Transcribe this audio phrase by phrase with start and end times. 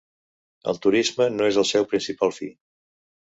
[0.71, 2.49] El turisme no és el seu principal fi.